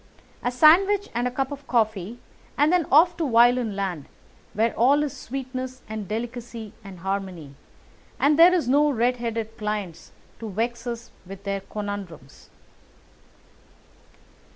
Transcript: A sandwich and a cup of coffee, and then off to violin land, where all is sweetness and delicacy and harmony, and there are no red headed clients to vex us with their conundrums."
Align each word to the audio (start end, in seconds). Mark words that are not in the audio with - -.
A 0.41 0.49
sandwich 0.49 1.09
and 1.13 1.27
a 1.27 1.31
cup 1.31 1.51
of 1.51 1.67
coffee, 1.67 2.17
and 2.57 2.73
then 2.73 2.87
off 2.91 3.15
to 3.17 3.29
violin 3.29 3.75
land, 3.75 4.07
where 4.55 4.73
all 4.73 5.03
is 5.03 5.15
sweetness 5.15 5.83
and 5.87 6.07
delicacy 6.07 6.73
and 6.83 7.01
harmony, 7.01 7.53
and 8.19 8.39
there 8.39 8.51
are 8.57 8.65
no 8.67 8.89
red 8.89 9.17
headed 9.17 9.55
clients 9.59 10.11
to 10.39 10.49
vex 10.49 10.87
us 10.87 11.11
with 11.27 11.43
their 11.43 11.59
conundrums." 11.61 12.49